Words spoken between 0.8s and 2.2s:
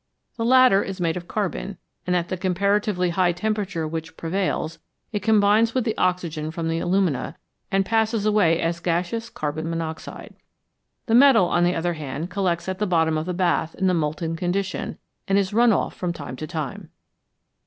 is made of carbon, and